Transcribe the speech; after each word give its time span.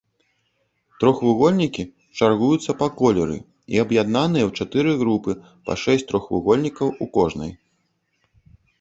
Трохвугольнікі 1.03 1.85
чаргуюцца 2.21 2.71
па 2.81 2.87
колеры 3.03 3.37
і 3.75 3.83
аб'яднаныя 3.85 4.43
ў 4.49 4.61
чатыры 4.61 4.91
групы 5.05 5.31
па 5.69 5.73
шэсць 5.85 6.07
трохвугольнікаў 6.13 6.87
у 7.05 7.13
кожнай. 7.21 7.59